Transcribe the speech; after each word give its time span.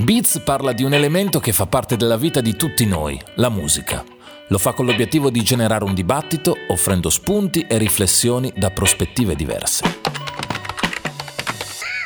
Beats 0.00 0.40
parla 0.44 0.72
di 0.72 0.84
un 0.84 0.94
elemento 0.94 1.40
che 1.40 1.52
fa 1.52 1.66
parte 1.66 1.96
della 1.96 2.16
vita 2.16 2.40
di 2.40 2.54
tutti 2.54 2.86
noi, 2.86 3.20
la 3.34 3.48
musica. 3.48 4.04
Lo 4.46 4.56
fa 4.56 4.72
con 4.72 4.86
l'obiettivo 4.86 5.28
di 5.28 5.42
generare 5.42 5.82
un 5.82 5.92
dibattito, 5.92 6.54
offrendo 6.68 7.10
spunti 7.10 7.66
e 7.68 7.78
riflessioni 7.78 8.52
da 8.54 8.70
prospettive 8.70 9.34
diverse. 9.34 9.98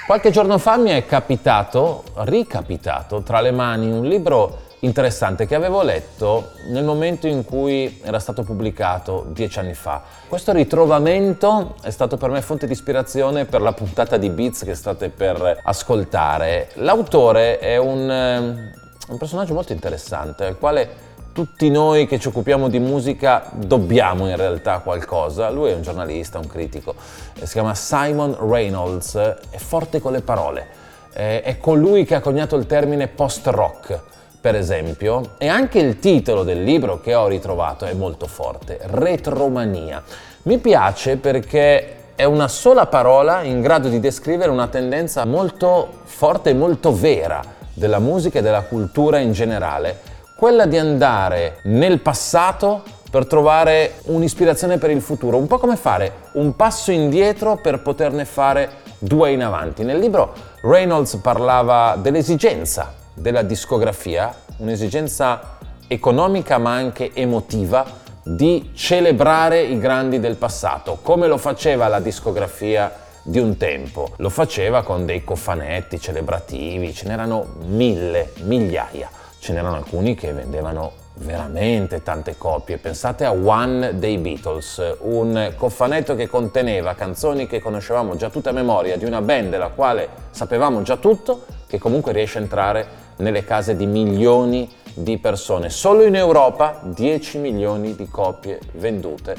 Qualche 0.07 0.31
giorno 0.31 0.57
fa 0.57 0.79
mi 0.79 0.89
è 0.89 1.05
capitato, 1.05 2.05
ricapitato, 2.15 3.23
tra 3.23 3.43
le 3.43 3.51
mani 3.51 3.91
un 3.91 4.07
libro 4.07 4.71
interessante 4.85 5.47
che 5.47 5.55
avevo 5.55 5.83
letto 5.83 6.51
nel 6.71 6.83
momento 6.83 7.29
in 7.29 7.45
cui 7.45 8.01
era 8.03 8.19
stato 8.19 8.43
pubblicato 8.43 9.27
dieci 9.29 9.61
anni 9.61 9.75
fa. 9.75 10.03
Questo 10.27 10.53
ritrovamento 10.53 11.77
è 11.83 11.91
stato 11.91 12.17
per 12.17 12.31
me 12.31 12.43
fonte 12.43 12.67
di 12.67 12.73
ispirazione 12.73 13.45
per 13.45 13.61
la 13.61 13.73
puntata 13.73 14.17
di 14.17 14.29
Beats 14.29 14.65
che 14.65 14.75
state 14.75 15.09
per 15.09 15.61
ascoltare. 15.63 16.71
L'autore 16.75 17.61
è 17.61 17.77
un, 17.77 18.11
ehm, 18.11 18.71
un 19.09 19.19
personaggio 19.19 19.55
molto 19.55 19.73
interessante, 19.73 20.47
al 20.47 20.59
quale 20.59 21.11
tutti 21.33 21.71
noi 21.71 22.09
che 22.09 22.19
ci 22.19 22.27
occupiamo 22.29 22.69
di 22.69 22.81
musica 22.81 23.51
dobbiamo 23.55 24.29
in 24.29 24.37
realtà 24.37 24.81
qualcosa. 24.81 25.49
Lui 25.51 25.71
è 25.71 25.75
un 25.75 25.83
giornalista, 25.83 26.39
un 26.39 26.49
critico, 26.49 26.97
si 27.41 27.53
chiama 27.53 27.77
Simon 27.77 28.37
Reynolds, 28.51 29.15
è 29.15 29.59
forte 29.59 30.01
con 30.01 30.11
le 30.11 30.23
parole. 30.23 30.81
È 31.13 31.57
colui 31.61 32.05
che 32.05 32.17
ha 32.17 32.21
coniato 32.21 32.57
il 32.57 32.67
termine 32.67 33.07
post-rock 33.07 34.11
per 34.43 34.57
esempio, 34.57 35.35
e 35.39 35.47
anche 35.47 35.79
il 35.79 36.01
titolo 36.01 36.43
del 36.43 36.65
libro 36.65 37.01
che 37.01 37.15
ho 37.15 37.29
ritrovato 37.29 37.85
è 37.85 37.93
molto 37.93 38.27
forte, 38.27 38.77
Retromania. 38.83 40.03
Mi 40.43 40.59
piace 40.59 41.17
perché 41.17 42.15
è 42.17 42.25
una 42.25 42.49
sola 42.49 42.87
parola 42.87 43.43
in 43.43 43.61
grado 43.61 43.89
di 43.89 44.01
descrivere 44.01 44.51
una 44.51 44.67
tendenza 44.67 45.25
molto 45.25 46.01
forte 46.03 46.51
e 46.51 46.55
molto 46.55 46.93
vera 46.93 47.41
della 47.73 48.01
musica 48.01 48.41
e 48.41 48.43
della 48.43 48.63
cultura 48.63 49.19
in 49.19 49.31
generale, 49.31 50.01
quella 50.37 50.67
di 50.67 50.77
andare 50.77 51.59
nel 51.63 52.01
passato 52.01 52.83
per 53.13 53.27
trovare 53.27 53.99
un'ispirazione 54.07 54.77
per 54.79 54.91
il 54.91 55.03
futuro, 55.03 55.37
un 55.37 55.47
po' 55.47 55.59
come 55.59 55.77
fare 55.77 56.15
un 56.33 56.57
passo 56.57 56.91
indietro 56.91 57.61
per 57.63 57.81
poterne 57.81 58.25
fare 58.25 58.71
due 58.99 59.31
in 59.31 59.45
avanti. 59.45 59.85
Nel 59.85 60.01
libro 60.01 60.33
Reynolds 60.63 61.15
parlava 61.23 61.97
dell'esigenza 61.97 63.02
della 63.15 63.43
discografia, 63.43 64.35
un'esigenza 64.59 65.59
economica 65.87 66.59
ma 66.59 66.73
anche 66.73 67.11
emotiva 67.15 67.85
di 68.23 68.71
celebrare 68.75 69.63
i 69.63 69.79
grandi 69.79 70.21
del 70.21 70.37
passato, 70.37 70.99
come 71.03 71.27
lo 71.27 71.37
faceva 71.37 71.89
la 71.89 72.01
discografia 72.01 72.93
di 73.23 73.39
un 73.39 73.57
tempo. 73.57 74.11
Lo 74.17 74.29
faceva 74.29 74.83
con 74.83 75.07
dei 75.07 75.25
cofanetti 75.25 76.01
celebrativi, 76.01 76.93
ce 76.93 77.07
n'erano 77.09 77.47
mille, 77.67 78.33
migliaia. 78.43 79.09
Ce 79.39 79.53
n'erano 79.53 79.77
alcuni 79.77 80.15
che 80.15 80.33
vendevano 80.33 80.93
veramente 81.15 82.03
tante 82.03 82.37
copie. 82.39 82.79
Pensate 82.79 83.25
a 83.25 83.33
One 83.33 83.99
dei 83.99 84.19
Beatles, 84.19 84.97
un 85.01 85.53
cofanetto 85.57 86.15
che 86.15 86.29
conteneva 86.29 86.95
canzoni 86.95 87.47
che 87.47 87.61
conoscevamo 87.61 88.17
già 88.17 88.31
tutte 88.31 88.49
a 88.49 88.53
memoria 88.53 88.97
di 88.97 89.05
una 89.05 89.21
band 89.21 89.51
della 89.51 89.69
quale 89.69 90.09
sapevamo 90.31 90.83
già 90.83 90.97
tutto, 90.97 91.45
che 91.67 91.79
comunque 91.79 92.13
riesce 92.13 92.39
a 92.39 92.43
entrare 92.43 92.87
nelle 93.17 93.45
case 93.45 93.77
di 93.77 93.87
milioni 93.87 94.71
di 94.95 95.19
persone. 95.19 95.71
Solo 95.71 96.05
in 96.05 96.15
Europa 96.15 96.81
10 96.83 97.39
milioni 97.39 97.95
di 97.95 98.09
copie 98.09 98.61
vendute 98.73 99.37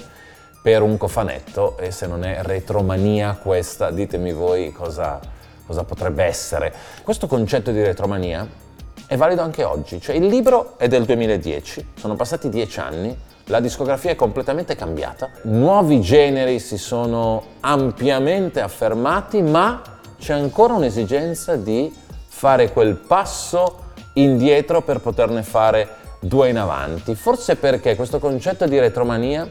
per 0.62 0.82
un 0.82 0.98
cofanetto 0.98 1.78
e 1.78 1.92
se 1.92 2.08
non 2.08 2.24
è 2.24 2.40
retromania 2.42 3.38
questa, 3.42 3.92
ditemi 3.92 4.32
voi 4.32 4.72
cosa, 4.72 5.20
cosa 5.66 5.84
potrebbe 5.84 6.24
essere. 6.24 6.74
Questo 7.04 7.28
concetto 7.28 7.72
di 7.72 7.84
retromania 7.84 8.48
è 9.06 9.18
valido 9.18 9.42
anche 9.42 9.64
oggi, 9.64 10.00
cioè 10.00 10.16
il 10.16 10.26
libro 10.26 10.76
è 10.78 10.88
del 10.88 11.04
2010, 11.04 11.90
sono 11.96 12.16
passati 12.16 12.48
10 12.48 12.80
anni, 12.80 13.18
la 13.48 13.60
discografia 13.60 14.12
è 14.12 14.16
completamente 14.16 14.76
cambiata, 14.76 15.30
nuovi 15.44 16.00
generi 16.00 16.60
si 16.60 16.78
sono 16.78 17.44
ampiamente 17.60 18.62
affermati, 18.62 19.42
ma 19.42 19.82
c'è 20.18 20.34
ancora 20.34 20.74
un'esigenza 20.74 21.58
di 21.58 21.94
fare 22.36 22.74
quel 22.74 22.96
passo 22.96 23.92
indietro 24.14 24.82
per 24.82 25.00
poterne 25.00 25.44
fare 25.44 25.88
due 26.20 26.50
in 26.50 26.58
avanti. 26.58 27.16
Forse 27.16 27.56
perché 27.56 27.96
questo 27.96 28.20
concetto 28.20 28.66
di 28.66 28.80
retromania 28.80 29.48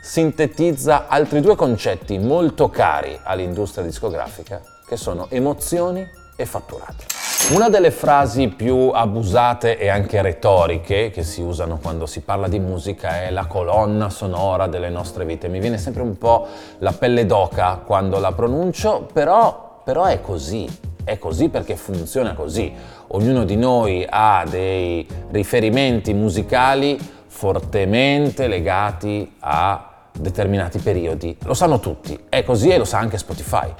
sintetizza 0.00 1.08
altri 1.08 1.40
due 1.40 1.56
concetti 1.56 2.18
molto 2.18 2.68
cari 2.68 3.18
all'industria 3.24 3.84
discografica, 3.84 4.60
che 4.86 4.96
sono 4.96 5.26
emozioni 5.30 6.06
e 6.36 6.46
fatturati. 6.46 7.06
Una 7.50 7.68
delle 7.68 7.90
frasi 7.90 8.48
più 8.48 8.90
abusate 8.92 9.76
e 9.76 9.88
anche 9.88 10.22
retoriche 10.22 11.10
che 11.10 11.24
si 11.24 11.40
usano 11.40 11.78
quando 11.78 12.06
si 12.06 12.20
parla 12.20 12.46
di 12.46 12.60
musica 12.60 13.22
è 13.22 13.30
la 13.30 13.46
colonna 13.46 14.10
sonora 14.10 14.68
delle 14.68 14.90
nostre 14.90 15.24
vite. 15.24 15.48
Mi 15.48 15.58
viene 15.58 15.78
sempre 15.78 16.02
un 16.02 16.16
po' 16.18 16.46
la 16.78 16.92
pelle 16.92 17.26
d'oca 17.26 17.80
quando 17.84 18.20
la 18.20 18.32
pronuncio, 18.32 19.08
però, 19.12 19.80
però 19.82 20.04
è 20.04 20.20
così. 20.20 20.91
È 21.04 21.18
così 21.18 21.48
perché 21.48 21.76
funziona 21.76 22.34
così. 22.34 22.72
Ognuno 23.08 23.44
di 23.44 23.56
noi 23.56 24.06
ha 24.08 24.44
dei 24.48 25.06
riferimenti 25.30 26.14
musicali 26.14 26.98
fortemente 27.26 28.46
legati 28.46 29.34
a 29.40 29.88
determinati 30.12 30.78
periodi. 30.78 31.36
Lo 31.42 31.54
sanno 31.54 31.80
tutti, 31.80 32.18
è 32.28 32.44
così 32.44 32.68
e 32.68 32.78
lo 32.78 32.84
sa 32.84 32.98
anche 32.98 33.18
Spotify, 33.18 33.72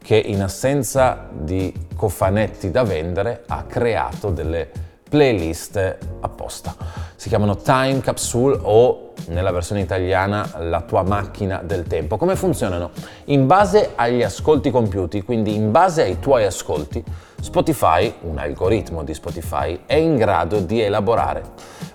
che 0.00 0.16
in 0.16 0.42
assenza 0.42 1.28
di 1.30 1.72
cofanetti 1.96 2.70
da 2.70 2.84
vendere 2.84 3.44
ha 3.48 3.64
creato 3.64 4.30
delle 4.30 4.70
playlist 5.08 5.98
apposta. 6.20 6.97
Si 7.18 7.28
chiamano 7.28 7.56
Time 7.56 7.98
Capsule 7.98 8.60
o 8.62 9.10
nella 9.26 9.50
versione 9.50 9.80
italiana 9.80 10.48
la 10.58 10.82
tua 10.82 11.02
macchina 11.02 11.60
del 11.64 11.82
tempo. 11.88 12.16
Come 12.16 12.36
funzionano? 12.36 12.90
In 13.24 13.48
base 13.48 13.90
agli 13.96 14.22
ascolti 14.22 14.70
compiuti, 14.70 15.22
quindi 15.22 15.52
in 15.56 15.72
base 15.72 16.02
ai 16.02 16.20
tuoi 16.20 16.44
ascolti, 16.44 17.02
Spotify, 17.40 18.14
un 18.20 18.38
algoritmo 18.38 19.02
di 19.02 19.14
Spotify, 19.14 19.80
è 19.84 19.96
in 19.96 20.14
grado 20.14 20.60
di 20.60 20.80
elaborare 20.80 21.42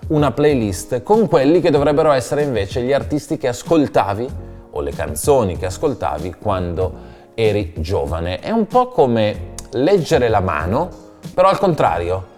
una 0.08 0.30
playlist 0.30 1.02
con 1.02 1.26
quelli 1.26 1.62
che 1.62 1.70
dovrebbero 1.70 2.12
essere 2.12 2.42
invece 2.42 2.82
gli 2.82 2.92
artisti 2.92 3.38
che 3.38 3.48
ascoltavi 3.48 4.28
o 4.72 4.80
le 4.82 4.90
canzoni 4.90 5.56
che 5.56 5.64
ascoltavi 5.64 6.34
quando 6.38 6.92
eri 7.32 7.72
giovane. 7.78 8.40
È 8.40 8.50
un 8.50 8.66
po' 8.66 8.88
come 8.88 9.54
leggere 9.70 10.28
la 10.28 10.40
mano, 10.40 10.90
però 11.32 11.48
al 11.48 11.58
contrario, 11.58 12.32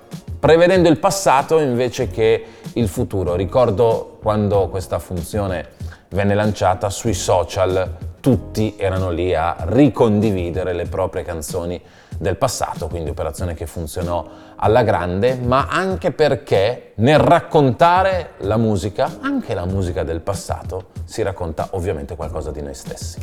prevedendo 0.46 0.88
il 0.88 0.98
passato 0.98 1.58
invece 1.58 2.06
che 2.06 2.44
il 2.74 2.86
futuro. 2.86 3.34
Ricordo 3.34 4.18
quando 4.22 4.68
questa 4.68 5.00
funzione 5.00 5.70
venne 6.10 6.36
lanciata 6.36 6.88
sui 6.88 7.14
social, 7.14 7.96
tutti 8.20 8.76
erano 8.78 9.10
lì 9.10 9.34
a 9.34 9.56
ricondividere 9.58 10.72
le 10.72 10.84
proprie 10.84 11.24
canzoni 11.24 11.82
del 12.18 12.36
passato, 12.36 12.88
quindi 12.88 13.10
operazione 13.10 13.54
che 13.54 13.66
funzionò 13.66 14.26
alla 14.56 14.82
grande, 14.82 15.36
ma 15.36 15.66
anche 15.68 16.12
perché 16.12 16.92
nel 16.96 17.18
raccontare 17.18 18.30
la 18.38 18.56
musica, 18.56 19.18
anche 19.20 19.54
la 19.54 19.66
musica 19.66 20.02
del 20.02 20.20
passato, 20.20 20.88
si 21.04 21.22
racconta 21.22 21.68
ovviamente 21.72 22.16
qualcosa 22.16 22.50
di 22.50 22.62
noi 22.62 22.74
stessi. 22.74 23.18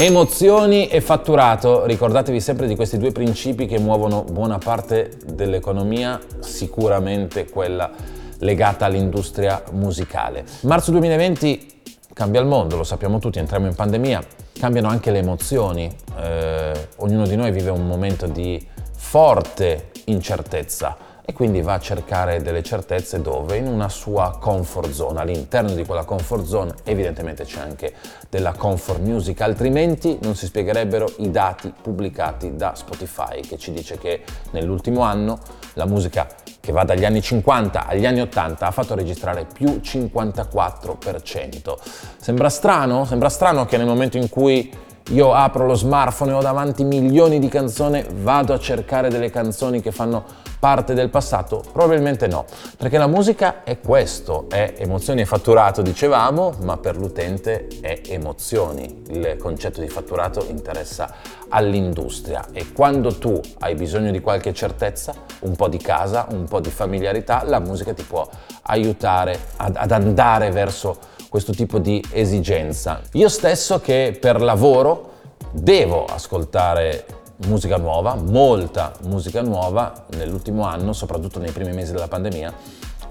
Emozioni 0.00 0.88
e 0.88 1.00
fatturato, 1.00 1.84
ricordatevi 1.84 2.40
sempre 2.40 2.66
di 2.66 2.74
questi 2.76 2.98
due 2.98 3.12
principi 3.12 3.66
che 3.66 3.78
muovono 3.78 4.22
buona 4.22 4.58
parte 4.58 5.10
dell'economia, 5.26 6.18
sicuramente 6.40 7.48
quella 7.48 7.90
legata 8.38 8.86
all'industria 8.86 9.62
musicale. 9.72 10.44
Marzo 10.62 10.90
2020 10.92 11.76
cambia 12.12 12.40
il 12.40 12.46
mondo, 12.46 12.76
lo 12.76 12.84
sappiamo 12.84 13.18
tutti, 13.18 13.38
entriamo 13.38 13.66
in 13.66 13.74
pandemia, 13.74 14.22
cambiano 14.58 14.88
anche 14.88 15.10
le 15.10 15.18
emozioni, 15.18 15.90
eh, 16.18 16.88
ognuno 16.96 17.26
di 17.26 17.36
noi 17.36 17.52
vive 17.52 17.70
un 17.70 17.86
momento 17.86 18.26
di 18.26 18.66
forte 18.92 19.90
incertezza 20.06 20.96
e 21.24 21.34
quindi 21.34 21.60
va 21.60 21.74
a 21.74 21.78
cercare 21.78 22.40
delle 22.40 22.62
certezze 22.62 23.20
dove? 23.20 23.58
In 23.58 23.66
una 23.66 23.90
sua 23.90 24.38
comfort 24.40 24.90
zone. 24.90 25.20
All'interno 25.20 25.74
di 25.74 25.84
quella 25.84 26.04
comfort 26.04 26.44
zone 26.44 26.74
evidentemente 26.84 27.44
c'è 27.44 27.60
anche 27.60 27.92
della 28.30 28.52
comfort 28.52 29.00
music, 29.00 29.42
altrimenti 29.42 30.18
non 30.22 30.34
si 30.34 30.46
spiegherebbero 30.46 31.06
i 31.18 31.30
dati 31.30 31.70
pubblicati 31.82 32.56
da 32.56 32.74
Spotify 32.74 33.40
che 33.40 33.58
ci 33.58 33.72
dice 33.72 33.98
che 33.98 34.24
nell'ultimo 34.52 35.02
anno 35.02 35.38
la 35.74 35.84
musica 35.84 36.26
che 36.68 36.74
va 36.74 36.84
dagli 36.84 37.06
anni 37.06 37.22
50 37.22 37.86
agli 37.86 38.04
anni 38.04 38.20
80 38.20 38.66
ha 38.66 38.70
fatto 38.70 38.94
registrare 38.94 39.46
più 39.50 39.80
54%. 39.82 41.74
Sembra 42.18 42.50
strano? 42.50 43.06
Sembra 43.06 43.30
strano 43.30 43.64
che 43.64 43.78
nel 43.78 43.86
momento 43.86 44.18
in 44.18 44.28
cui 44.28 44.70
io 45.12 45.32
apro 45.32 45.64
lo 45.64 45.72
smartphone 45.72 46.32
e 46.32 46.34
ho 46.34 46.42
davanti 46.42 46.84
milioni 46.84 47.38
di 47.38 47.48
canzoni, 47.48 48.04
vado 48.16 48.52
a 48.52 48.58
cercare 48.58 49.08
delle 49.08 49.30
canzoni 49.30 49.80
che 49.80 49.92
fanno 49.92 50.24
parte 50.58 50.94
del 50.94 51.08
passato? 51.10 51.62
Probabilmente 51.72 52.26
no, 52.26 52.44
perché 52.76 52.98
la 52.98 53.06
musica 53.06 53.62
è 53.64 53.78
questo, 53.80 54.46
è 54.48 54.74
emozioni 54.78 55.20
e 55.20 55.24
fatturato, 55.24 55.82
dicevamo, 55.82 56.54
ma 56.60 56.76
per 56.76 56.96
l'utente 56.96 57.68
è 57.80 58.00
emozioni. 58.06 59.02
Il 59.08 59.36
concetto 59.38 59.80
di 59.80 59.88
fatturato 59.88 60.44
interessa 60.48 61.14
all'industria 61.48 62.46
e 62.52 62.72
quando 62.72 63.16
tu 63.16 63.40
hai 63.60 63.74
bisogno 63.74 64.10
di 64.10 64.20
qualche 64.20 64.52
certezza, 64.52 65.14
un 65.40 65.56
po' 65.56 65.68
di 65.68 65.78
casa, 65.78 66.26
un 66.30 66.44
po' 66.44 66.60
di 66.60 66.70
familiarità, 66.70 67.42
la 67.44 67.58
musica 67.58 67.92
ti 67.92 68.02
può 68.02 68.28
aiutare 68.62 69.38
ad, 69.56 69.76
ad 69.76 69.90
andare 69.90 70.50
verso 70.50 70.98
questo 71.28 71.52
tipo 71.52 71.78
di 71.78 72.02
esigenza. 72.10 73.00
Io 73.12 73.28
stesso 73.28 73.80
che 73.80 74.16
per 74.18 74.40
lavoro 74.40 75.12
devo 75.50 76.04
ascoltare 76.04 77.04
musica 77.46 77.76
nuova, 77.76 78.14
molta 78.14 78.92
musica 79.02 79.42
nuova 79.42 80.06
nell'ultimo 80.16 80.64
anno, 80.64 80.92
soprattutto 80.92 81.38
nei 81.38 81.52
primi 81.52 81.72
mesi 81.72 81.92
della 81.92 82.08
pandemia, 82.08 82.52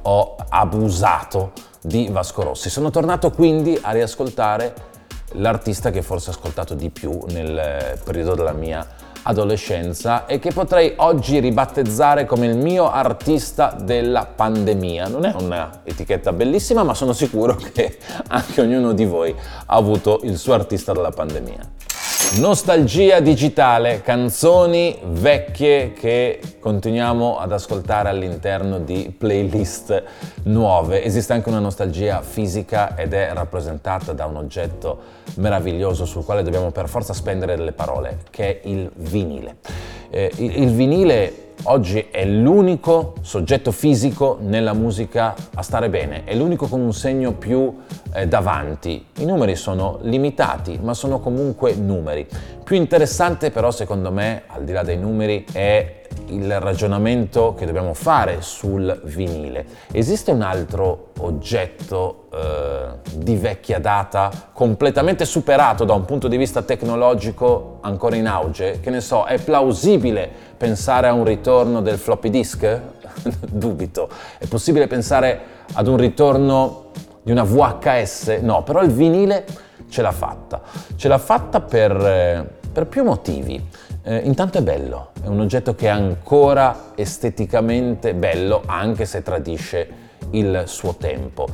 ho 0.03 0.35
abusato 0.50 1.51
di 1.81 2.09
Vasco 2.12 2.44
Rossi. 2.44 2.69
Sono 2.69 2.89
tornato 2.89 3.31
quindi 3.31 3.77
a 3.81 3.91
riascoltare 3.91 4.74
l'artista 5.33 5.91
che 5.91 6.01
forse 6.01 6.29
ho 6.29 6.33
ascoltato 6.33 6.74
di 6.74 6.89
più 6.89 7.24
nel 7.29 8.00
periodo 8.03 8.35
della 8.35 8.53
mia 8.53 8.85
adolescenza 9.24 10.25
e 10.25 10.39
che 10.39 10.51
potrei 10.51 10.94
oggi 10.97 11.39
ribattezzare 11.39 12.25
come 12.25 12.45
il 12.47 12.57
mio 12.57 12.89
artista 12.89 13.75
della 13.80 14.25
pandemia. 14.25 15.07
Non 15.07 15.25
è 15.25 15.33
un'etichetta 15.38 16.31
bellissima, 16.31 16.83
ma 16.83 16.94
sono 16.94 17.13
sicuro 17.13 17.56
che 17.56 17.97
anche 18.27 18.62
ognuno 18.62 18.94
di 18.94 19.06
voi 19.06 19.35
ha 19.65 19.75
avuto 19.75 20.21
il 20.23 20.38
suo 20.38 20.53
artista 20.53 20.94
della 20.94 21.12
pandemia. 21.12 21.75
Nostalgia 22.39 23.19
digitale, 23.19 24.01
canzoni 24.01 24.99
vecchie 25.03 25.93
che 25.93 26.39
continuiamo 26.59 27.37
ad 27.37 27.51
ascoltare 27.51 28.09
all'interno 28.09 28.79
di 28.79 29.13
playlist 29.15 30.03
nuove. 30.43 31.03
Esiste 31.03 31.33
anche 31.33 31.49
una 31.49 31.59
nostalgia 31.59 32.21
fisica 32.21 32.95
ed 32.97 33.13
è 33.13 33.29
rappresentata 33.33 34.13
da 34.13 34.25
un 34.25 34.35
oggetto 34.35 34.99
meraviglioso 35.35 36.05
sul 36.05 36.25
quale 36.25 36.43
dobbiamo 36.43 36.71
per 36.71 36.89
forza 36.89 37.13
spendere 37.13 37.55
delle 37.55 37.71
parole, 37.71 38.19
che 38.29 38.61
è 38.61 38.67
il 38.67 38.91
vinile. 38.95 39.57
Eh, 40.09 40.31
il, 40.37 40.63
il 40.63 40.71
vinile 40.71 41.46
oggi 41.63 42.07
è 42.12 42.25
l'unico 42.25 43.15
soggetto 43.21 43.71
fisico 43.71 44.38
nella 44.42 44.74
musica 44.74 45.36
a 45.54 45.62
stare 45.62 45.89
bene, 45.89 46.24
è 46.24 46.36
l'unico 46.36 46.68
con 46.68 46.81
un 46.81 46.94
segno 46.94 47.33
più 47.33 47.75
eh, 48.13 48.27
davanti. 48.27 49.06
I 49.18 49.25
numeri 49.25 49.56
sono 49.56 50.00
limitati, 50.01 50.80
ma 50.81 50.94
sono 50.94 51.19
comunque 51.19 51.75
numeri. 51.75 52.27
Più 52.63 52.75
interessante 52.75 53.51
però 53.51 53.71
secondo 53.71 54.12
me, 54.12 54.44
al 54.48 54.63
di 54.63 54.71
là 54.71 54.83
dei 54.83 54.98
numeri, 54.98 55.45
è 55.51 56.06
il 56.27 56.59
ragionamento 56.59 57.54
che 57.54 57.65
dobbiamo 57.65 57.94
fare 57.94 58.42
sul 58.42 59.01
vinile. 59.06 59.65
Esiste 59.92 60.31
un 60.31 60.42
altro 60.42 61.12
oggetto 61.19 62.27
eh, 62.33 62.88
di 63.15 63.36
vecchia 63.36 63.80
data, 63.80 64.50
completamente 64.54 65.25
superato 65.25 65.86
da 65.86 65.94
un 65.94 66.06
punto 66.06 66.27
di 66.27 66.38
vista 66.38 66.62
tecnologico 66.62 67.77
ancora 67.81 68.15
in 68.15 68.27
auge? 68.27 68.80
Che 68.80 68.89
ne 68.89 69.01
so, 69.01 69.25
è 69.25 69.39
plausibile 69.39 70.30
pensare 70.57 71.07
a 71.07 71.13
un 71.13 71.24
ritorno 71.24 71.81
del 71.81 71.98
floppy 71.98 72.30
disk? 72.30 72.80
Dubito. 73.50 74.09
È 74.38 74.45
possibile 74.48 74.88
pensare 74.88 75.39
ad 75.74 75.88
un 75.88 75.98
ritorno 75.98 76.92
di 77.21 77.31
una 77.31 77.44
VHS? 77.44 78.39
No, 78.42 78.63
però 78.63 78.81
il 78.81 78.92
vinile 78.92 79.45
ce 79.89 80.01
l'ha 80.01 80.12
fatta. 80.12 80.62
Ce 80.95 81.07
l'ha 81.07 81.18
fatta 81.18 81.62
per, 81.62 81.92
eh, 81.95 82.45
per 82.71 82.88
più 82.88 83.04
motivi. 83.04 83.63
Eh, 84.09 84.21
intanto 84.24 84.59
è 84.59 84.62
bello, 84.62 85.09
è 85.21 85.27
un 85.27 85.42
oggetto 85.42 85.75
che 85.75 85.88
è 85.88 85.89
ancora 85.89 86.94
esteticamente 86.95 88.13
bello 88.13 88.63
anche 88.65 89.04
se 89.04 89.21
tradisce 89.21 89.89
il 90.30 90.63
suo 90.65 90.95
tempo. 90.95 91.45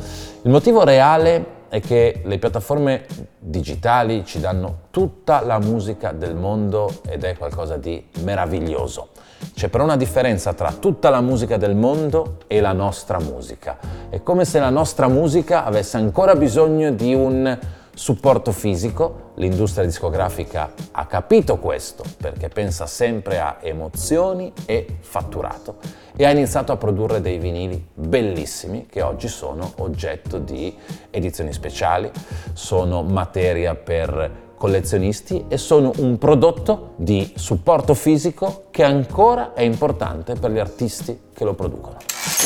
Il 0.44 0.52
motivo 0.52 0.84
reale 0.84 1.62
è 1.68 1.80
che 1.80 2.22
le 2.24 2.38
piattaforme 2.38 3.06
digitali 3.40 4.24
ci 4.24 4.40
danno 4.40 4.82
tutta 4.92 5.42
la 5.44 5.58
musica 5.58 6.12
del 6.12 6.36
mondo 6.36 7.02
ed 7.10 7.24
è 7.24 7.36
qualcosa 7.36 7.78
di 7.78 8.06
meraviglioso. 8.22 9.08
C'è 9.56 9.70
però 9.70 9.84
una 9.84 9.98
differenza 9.98 10.54
tra 10.54 10.74
tutta 10.74 11.10
la 11.10 11.22
musica 11.22 11.58
del 11.58 11.74
mondo 11.74 12.38
e 12.46 12.62
la 12.62 12.74
nostra 12.74 13.20
musica. 13.20 13.80
È 14.10 14.22
come 14.22 14.46
se 14.46 14.60
la 14.60 14.70
nostra 14.70 15.08
musica 15.08 15.66
avesse 15.66 15.98
ancora 15.98 16.36
bisogno 16.36 16.92
di 16.92 17.16
un 17.16 17.58
supporto 17.94 18.52
fisico, 18.52 19.32
l'industria 19.36 19.86
discografica 19.86 20.74
ha 20.92 21.06
capito 21.06 21.58
questo 21.58 22.04
perché 22.18 22.50
pensa 22.50 22.86
sempre 22.86 23.40
a 23.40 23.58
emozioni 23.62 24.52
e 24.66 24.98
fatturato 25.00 25.76
e 26.16 26.26
ha 26.26 26.32
iniziato 26.32 26.72
a 26.72 26.78
produrre 26.78 27.22
dei 27.22 27.38
vinili 27.38 27.86
bellissimi 27.94 28.88
che 28.88 29.02
oggi 29.02 29.28
sono 29.28 29.74
oggetto 29.78 30.38
di 30.40 30.76
edizioni 31.10 31.54
speciali, 31.54 32.10
sono 32.54 33.04
materia 33.04 33.76
per 33.76 34.42
collezionisti 34.58 35.46
e 35.50 35.58
sono 35.58 35.92
un 35.98 36.18
prodotto 36.18 36.94
di 36.96 37.34
supporto 37.36 37.94
fisico 37.94 38.66
che 38.72 38.84
ancora 38.84 39.54
è 39.54 39.62
importante 39.62 40.36
per 40.36 40.52
gli 40.52 40.60
artisti 40.60 41.20
che 41.34 41.44
lo 41.44 41.54
producono. 41.54 41.98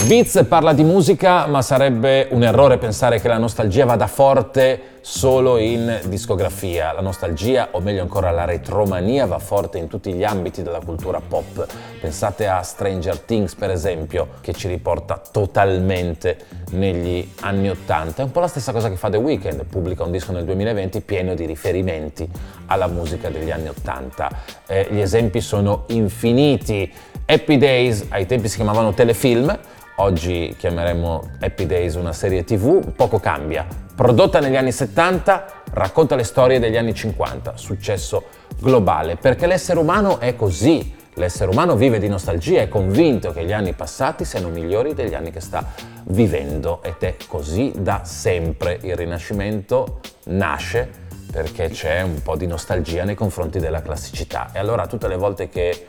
Beats 0.07 0.45
parla 0.47 0.73
di 0.73 0.83
musica, 0.83 1.45
ma 1.45 1.61
sarebbe 1.61 2.27
un 2.31 2.44
errore 2.44 2.77
pensare 2.77 3.19
che 3.19 3.27
la 3.27 3.38
nostalgia 3.38 3.85
vada 3.85 4.07
forte 4.07 4.96
solo 5.09 5.57
in 5.57 6.01
discografia. 6.07 6.92
La 6.92 7.00
nostalgia, 7.00 7.69
o 7.71 7.80
meglio 7.80 8.01
ancora 8.01 8.30
la 8.30 8.44
retromania, 8.44 9.25
va 9.25 9.39
forte 9.39 9.77
in 9.77 9.88
tutti 9.88 10.12
gli 10.12 10.25
ambiti 10.25 10.63
della 10.63 10.81
cultura 10.81 11.21
pop. 11.25 11.65
Pensate 12.01 12.45
a 12.45 12.62
Stranger 12.62 13.18
Things, 13.19 13.56
per 13.56 13.71
esempio, 13.71 14.27
che 14.42 14.51
ci 14.51 14.68
riporta 14.68 15.21
totalmente 15.31 16.38
negli 16.71 17.25
anni 17.39 17.69
Ottanta. 17.69 18.21
È 18.21 18.25
un 18.25 18.31
po' 18.31 18.42
la 18.42 18.50
stessa 18.50 18.74
cosa 18.74 18.89
che 18.89 18.98
fa 18.98 19.09
The 19.09 19.15
Weeknd, 19.15 19.63
pubblica 19.63 20.04
un 20.04 20.12
disco 20.12 20.33
nel 20.33 20.44
2020 20.44 21.00
pieno 21.00 21.36
di 21.36 21.45
riferimenti 21.45 22.30
alla 22.65 22.88
musica 22.88 23.30
degli 23.30 23.50
anni 23.50 23.69
Ottanta. 23.69 24.30
Eh, 24.68 24.88
gli 24.92 25.00
esempi 25.00 25.39
sono 25.39 25.86
infiniti. 25.88 26.94
Happy 27.25 27.57
Days, 27.57 28.07
ai 28.09 28.25
tempi 28.25 28.50
si 28.50 28.57
chiamavano 28.57 28.94
telefilm, 28.94 29.57
oggi 29.95 30.54
chiameremo 30.57 31.38
Happy 31.39 31.65
Days 31.65 31.95
una 31.95 32.12
serie 32.12 32.44
tv, 32.44 32.92
poco 32.92 33.19
cambia. 33.19 33.86
Prodotta 33.97 34.39
negli 34.39 34.55
anni 34.55 34.71
70, 34.71 35.63
racconta 35.71 36.13
le 36.15 36.23
storie 36.23 36.59
degli 36.59 36.77
anni 36.77 36.94
50, 36.94 37.57
successo 37.57 38.25
globale, 38.59 39.15
perché 39.15 39.47
l'essere 39.47 39.79
umano 39.79 40.19
è 40.19 40.35
così. 40.35 40.94
L'essere 41.15 41.49
umano 41.49 41.75
vive 41.75 41.97
di 41.97 42.07
nostalgia, 42.07 42.61
è 42.61 42.67
convinto 42.67 43.31
che 43.31 43.44
gli 43.44 43.51
anni 43.51 43.73
passati 43.73 44.23
siano 44.23 44.49
migliori 44.49 44.94
degli 44.94 45.15
anni 45.15 45.31
che 45.31 45.39
sta 45.39 45.73
vivendo 46.09 46.83
ed 46.83 46.97
è 46.99 47.15
così 47.27 47.73
da 47.75 48.01
sempre. 48.03 48.77
Il 48.83 48.95
Rinascimento 48.95 49.99
nasce 50.25 50.88
perché 51.31 51.69
c'è 51.69 52.03
un 52.03 52.21
po' 52.21 52.35
di 52.35 52.45
nostalgia 52.45 53.03
nei 53.03 53.15
confronti 53.15 53.57
della 53.57 53.81
classicità 53.81 54.51
e 54.53 54.59
allora 54.59 54.85
tutte 54.85 55.07
le 55.07 55.17
volte 55.17 55.49
che 55.49 55.88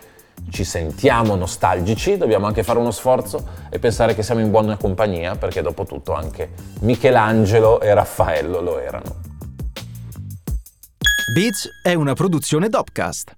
ci 0.50 0.64
sentiamo 0.64 1.34
nostalgici, 1.34 2.16
dobbiamo 2.16 2.46
anche 2.46 2.62
fare 2.62 2.78
uno 2.78 2.90
sforzo 2.90 3.46
e 3.70 3.78
pensare 3.78 4.14
che 4.14 4.22
siamo 4.22 4.40
in 4.40 4.50
buona 4.50 4.76
compagnia, 4.76 5.36
perché 5.36 5.62
dopo 5.62 5.84
tutto 5.84 6.12
anche 6.12 6.50
Michelangelo 6.80 7.80
e 7.80 7.94
Raffaello 7.94 8.60
lo 8.60 8.78
erano. 8.78 9.16
Beats 11.34 11.68
è 11.82 11.94
una 11.94 12.14
produzione 12.14 12.68
Dopcast. 12.68 13.37